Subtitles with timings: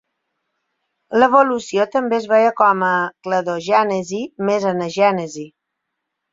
[1.21, 2.91] L'evolució també es veia com a
[3.29, 5.49] cladogènesi més anagènesi.